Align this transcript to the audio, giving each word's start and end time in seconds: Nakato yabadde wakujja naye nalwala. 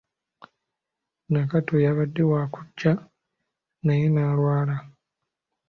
Nakato 1.31 1.75
yabadde 1.85 2.23
wakujja 2.31 2.91
naye 3.85 4.07
nalwala. 4.13 4.75